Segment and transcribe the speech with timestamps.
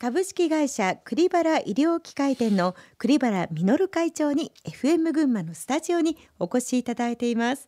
[0.00, 7.66] 株式会社栗原医療機械店の栗原実会長に FM 群馬のスタジオにお越しいただいています。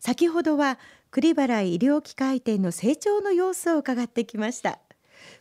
[0.00, 0.80] 先ほどは
[1.12, 4.80] 栗原医療機械店の成長の様子を伺ってきました。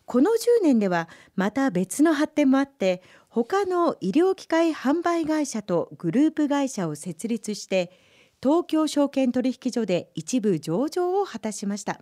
[0.05, 7.91] この10年ではまた別の発展もあって他の医療機械販売会社とグループ会社を設立して
[8.39, 12.02] 東京証券取引所で一部上場を果たしました。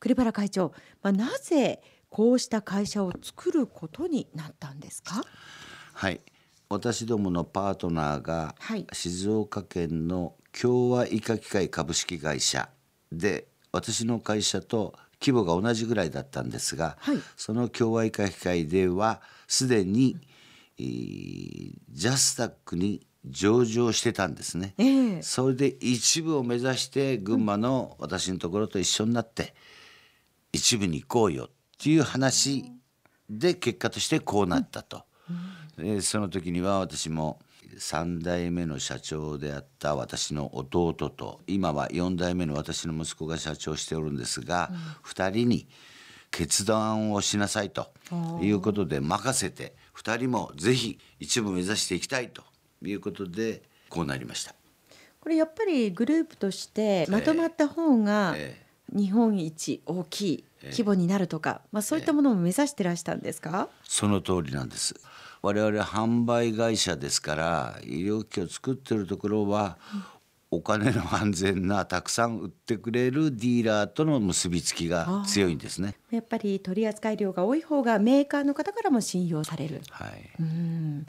[0.00, 5.22] 栗原会長、まあ、なぜこうした会社を作ることになったんですか？
[5.92, 6.20] はい。
[6.68, 8.54] 私どものパートナーが
[8.92, 12.68] 静岡県の共和医科機械株式会社
[13.12, 20.16] で私の会社と規模が同じぐらいだったんですが、はい、その共和医科機械ではすでに、
[20.78, 29.54] えー、ジャスタックに上場してたんですね、えー、それで一部を目指して群馬の私のところと一緒になって、
[30.52, 32.72] 一部に行こうよっていう話
[33.28, 35.04] で結果としてこうなったと。
[35.76, 37.38] でその時には私も
[37.76, 44.76] 3代目の社長であった私の弟と今は4代目の私の息子が社長しておるんですが、うん、
[45.10, 45.68] 2人に
[46.30, 47.88] 決断をしなさいと
[48.40, 52.42] いうことで任せて2人もぜひ一部目指していきたいと
[52.82, 54.54] いうことでこうなりました。
[55.20, 58.36] これやっぱりグループとしてまとまった方が
[58.92, 64.94] 日本一大きい規模になるとか、まあ、そういったものを目指してらしたんですか、その通りなんです。
[65.42, 69.78] 我々販売会社ですから医療機器を作ってるところは、
[70.50, 75.96] お金の安全なたくさん売ってくれるディーラーとの結びつきが強いんですね。
[76.10, 81.06] やっぱり取扱量が多い方がメーカーの方からも信用される、はい、うん。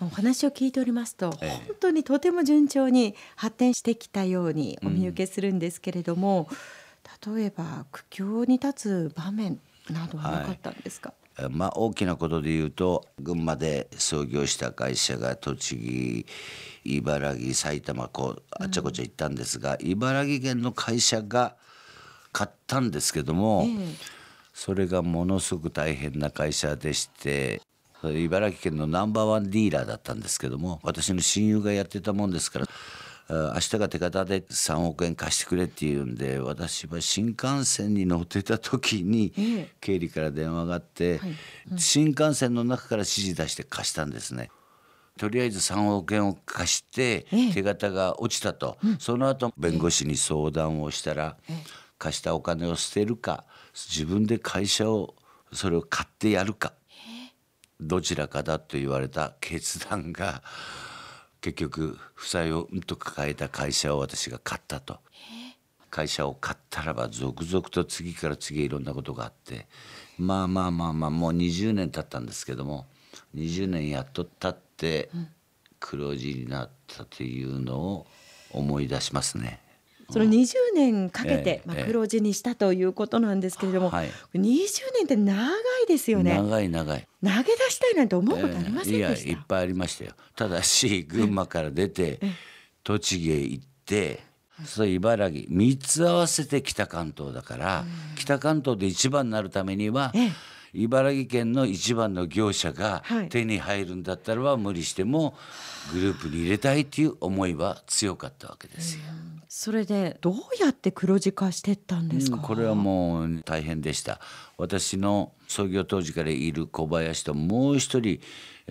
[0.00, 6.56] お話を聞いておりますと、ええ、本当にとても順調に発展してきたようにお見受けするんですけれども、うん
[7.26, 9.58] 例えば苦境に立つ場面
[9.90, 16.26] などはなかったんですか、はい、まあ、大きなことで言うと群馬で創業した会社が栃木
[16.84, 21.56] 茨城埼玉こうあっちゃこっちゃ行ったんですが、うん、茨城県の会社が
[22.32, 23.94] 買ったんですけども、えー、
[24.52, 27.60] それがものすごく大変な会社でして
[28.02, 32.66] 茨城県のナンバーワンディーラーだったんですけども私の親友がやってたもんですから
[33.28, 39.32] 明日が手形で3億円貸してくれって言うんで私は新幹線に乗ってた時に
[39.80, 41.20] 経理から電話があって、
[41.76, 44.50] 新幹線の中から指示出して貸したんですね。
[45.16, 51.36] とりあえず3億円を貸して手形が落ちたと、その後弁護士に相談をしたら、
[51.98, 55.14] 貸したお金を捨てるか自分で会社を
[55.52, 56.74] それを買ってやるか
[57.80, 60.42] どちらかだと言われた決断が
[61.44, 65.00] 結局負債をうんと抱えた会社を私が買ったと。
[65.90, 69.66] 会社を買ったらば続々と次から次へいろんなことがあって。
[70.18, 72.86] まあまあまあまあもう20年経ったんですけども
[73.34, 75.10] 20年やっと経って
[75.80, 78.06] 黒字になったというのを
[78.50, 79.60] 思い出しますね。
[80.10, 84.40] その20年かけて、まあ、黒字にしたということなんですけれども、はい、20
[84.94, 85.34] 年って長
[85.84, 86.34] いですよね。
[86.34, 87.06] 長い長い。
[87.22, 90.12] 投げ出したいなんて思うことありませんでした、いやいっぱいありましたよ。
[90.34, 92.20] ただし群馬から出て
[92.82, 94.20] 栃木へ行って
[94.64, 97.84] そう茨城3つ合わせて北関東だから、
[98.16, 100.12] 北関東で一番になるためには、
[100.74, 105.34] 茨城県の一番の業者が手に入るんだったらば無理しても
[105.92, 109.02] グループに入れたいっていう思いは強かったわけですよ。
[109.48, 114.20] それでどうやって黒字化してったんですか、うん、これはもう大変でした。
[114.58, 118.18] 私の創業当時からいる小林ともう一人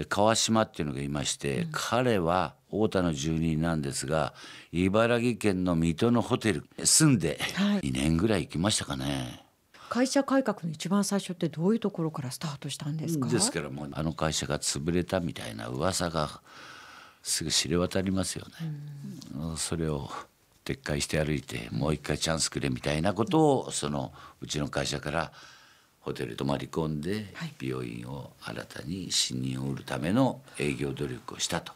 [0.10, 4.34] 川島っていうのがいまして、うん、彼は太田の住人なんですが
[4.72, 7.40] 茨城県の水戸のホテル住んで
[7.82, 9.43] 2年ぐらい行きましたかね、はい
[9.94, 13.28] 会社改革の一番最初ってどういうところからスタートしたんですか？
[13.30, 16.42] ですからもうあの会社が潰れたみたいな噂が
[17.22, 18.52] すぐ知れ渡りますよね、
[19.36, 20.10] うん、それを
[20.66, 24.12] 撤回して歩いてもう一回チャンスくれみたいなことをその
[24.42, 25.32] うちの会社から
[26.02, 27.28] ホテル泊まり込んで
[27.62, 31.72] 病院を新たに信任を売るための営業努力をしたと。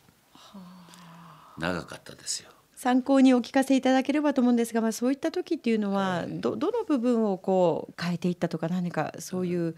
[1.60, 2.50] 長かったですよ。
[2.78, 9.76] 参考にお聞かせいただければと思うんですが、まあ、そういった時っていうのはどどの部分をこう変えていったとか何かそういう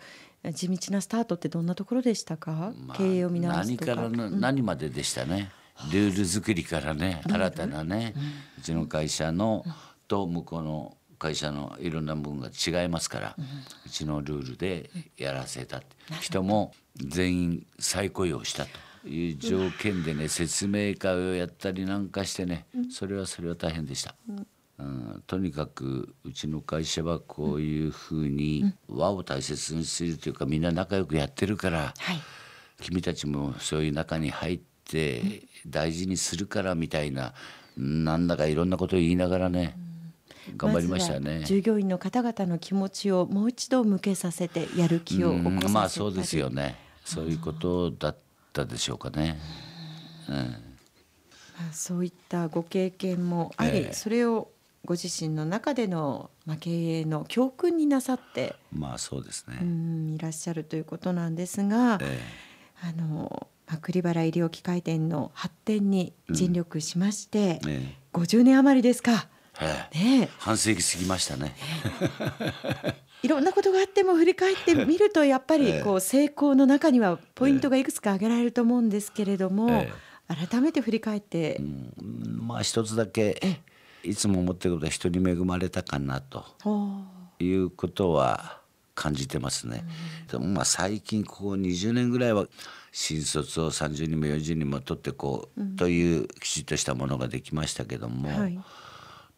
[0.53, 3.95] 地道なスタートってどんなところでしたか、まあ、経営を見直すとか。
[3.95, 5.49] 何から何まででしたね。
[5.93, 8.13] ルール作りからね新たなね
[8.57, 9.63] うちの会社の
[10.09, 13.35] と向こうの会社のいろんな部分が違いますから、
[13.85, 15.81] うちのルールでやらせた
[16.19, 18.71] 人も全員再雇用したと
[19.11, 24.15] いう条件でね説明会をやったりなんかしてねそれはそれは大変でした。
[24.79, 32.21] うん、とにかくうちの会社はこういうふうに和を大切にするというかみんな仲良くやってるからはい
[32.81, 34.59] 君たちもそういう中に入っ
[34.89, 37.33] て大事にするからみたいな
[37.77, 39.77] なんだかいろんなことを言いながらね
[40.57, 41.47] 頑張りましたよねずは。
[41.47, 46.75] 従業員の方々の気持ちをもう一度向けさせてやる気を起こさせたりうんまあそうですよね
[47.05, 48.17] そういうことだっ
[48.65, 49.37] たでしょうかね。
[50.27, 50.35] ま
[51.69, 54.49] あそういったご経験もあり、ええそれを
[54.85, 59.59] ご自身の中での、まあ、経営の教訓になさって、まあそうですね。
[59.61, 62.19] うんいらっしゃるということなんですが、え
[62.81, 69.27] あの、まあ、栗原医療機械店の発展に尽力しまして、ええ50年余りですか。
[69.61, 70.29] ええ。
[70.37, 71.55] 半世紀過ぎましたね。
[73.21, 79.91] いろんなことがあっても振り返ってみるとやっぱりこう成功の中にはポイントがいくつか挙げられると思うんですけれども、え
[80.49, 81.93] 改めて振り返って、うん。
[82.47, 83.41] まあ一つだけ
[84.03, 86.45] いつも思ってることは人に恵まれたかなと
[87.39, 88.59] いうことは
[88.95, 89.83] 感じてますね。
[90.31, 92.47] でもまあ最近ここ20年ぐらいは
[92.91, 98.59] 新卒を30人も40人も取ってこう、というきちっとしたものができましたけども、はい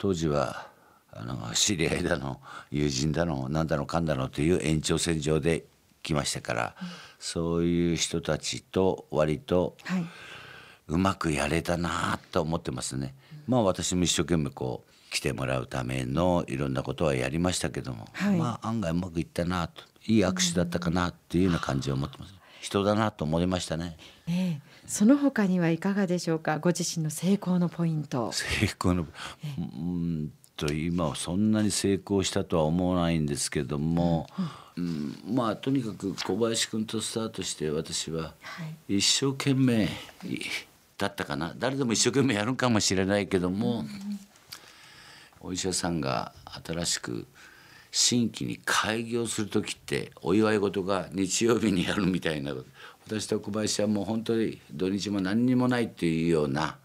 [0.01, 0.65] 当時は
[1.13, 5.65] あの知り合いだの友人だのなんだのかんだのという延長線上で
[6.01, 6.75] 来ましたから、
[7.19, 10.05] そういう人たちと割とはい、
[10.87, 13.13] うまくやれたなと思ってますね。
[13.45, 22.40] まあ私も一生懸命こう来てもらうためのいろんなことはやりましたけども、はいまあ案外うまくいったなといい握手だったかなっていうような感じを持ってます。
[22.61, 23.97] 人だなと思いましたね。
[24.29, 24.61] ええ。
[24.85, 26.59] その他にはいかがでしょうか？
[26.59, 28.31] ご自身の成功のポイント。
[28.31, 28.45] 成
[28.79, 29.07] 功の
[29.57, 34.27] うんと今はそんなに成功したとは思わないんですけども、
[34.77, 38.97] うんまあとにかく小林君とスタートして私ははい。
[38.99, 39.89] 一生懸命
[40.97, 41.53] だったかな？
[41.57, 43.85] 誰でも一生懸命やるかもしれないけども、
[45.39, 47.25] お医者さんが新しく
[47.91, 52.53] 新規に開業する時ってお祝い事が日曜日にやるみたいな
[53.05, 56.77] 私と小林はもう本当に土日も何にもないっていうような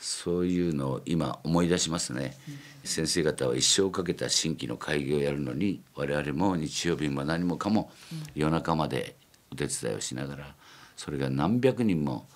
[0.00, 2.34] そういうのを今思い出しますね。
[2.82, 7.92] 先生方は一生かけた新規の開業をやるのに我々も日曜日も何もかも
[8.34, 9.14] 夜中まで
[9.52, 10.54] お手伝いをしながら
[10.96, 12.26] それが何百人も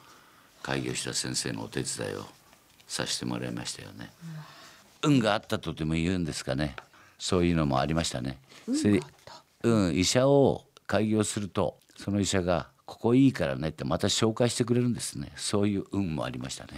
[0.63, 2.27] 開業した先生のお手伝いを
[2.87, 4.11] させてもらいましたよね。
[5.03, 6.77] 運があったとでも言うんですかね
[7.19, 8.39] そういうのもありましたね。
[8.67, 9.03] それで
[9.63, 16.73] うん、医者を開業するとその医者が「ここいいからね」ってまた紹介してくれるんですねそういう運もありましたね。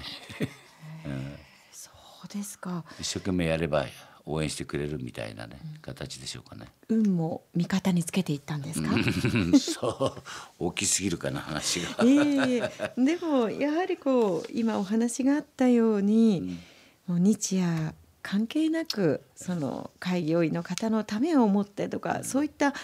[1.73, 1.91] そ
[2.25, 2.85] うですか。
[3.01, 3.87] 一生懸命やれば
[4.25, 6.67] 応援してくれるみたいなね形でしょうかね。
[6.89, 8.91] 運も味方につけていったんですか？
[9.59, 10.23] そう
[10.67, 12.05] 大きすぎるかな話が。
[12.05, 16.59] いえいえでもやはりこう今お話があったように、
[17.07, 17.95] もう日夜
[18.27, 22.75] 関係なくその開業医の方のためを思ってとか、そういった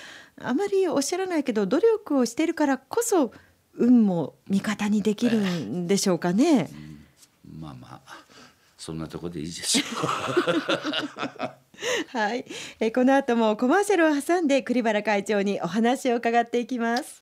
[0.40, 3.32] あまりおっしゃらないけど努力をしているからこそ
[3.74, 6.70] 運も味方にできるんでしょうかね。
[7.58, 8.18] まあまあ
[8.78, 9.84] そんなとこでいいですよ。
[12.12, 12.44] はい、
[12.78, 17.02] えーこの後もコマーシャルを挟んで栗原会長にお話を伺っていきます。